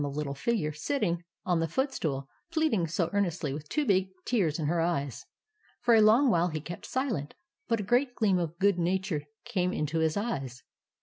The 0.03 0.09
great 0.09 0.13
Giant 0.13 0.25
looked 0.25 0.45
down 0.47 0.49
on 0.49 0.49
the 0.49 0.49
little 0.49 0.55
figure 0.55 0.73
sitting 0.73 1.23
on 1.45 1.59
the 1.59 1.67
footstool, 1.67 2.29
pleading 2.51 2.87
so 2.87 3.11
earnestly 3.13 3.53
with 3.53 3.69
two 3.69 3.85
big 3.85 4.07
tears 4.25 4.57
in 4.57 4.65
her 4.65 4.81
eyes. 4.81 5.27
For 5.81 5.93
a 5.93 6.01
long 6.01 6.31
while 6.31 6.47
he 6.47 6.59
kept 6.59 6.87
silent; 6.87 7.35
but 7.67 7.79
a 7.81 7.83
great 7.83 8.15
gleam 8.15 8.39
of 8.39 8.57
good 8.57 8.79
nature 8.79 9.25
came 9.45 9.71
into 9.71 9.99
his 9.99 10.17
eyes. 10.17 10.63